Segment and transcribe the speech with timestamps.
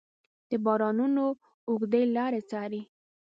[0.49, 1.25] د بارانونو
[1.67, 2.81] اوږدې لارې څارې